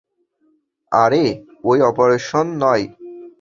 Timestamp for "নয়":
2.59-2.85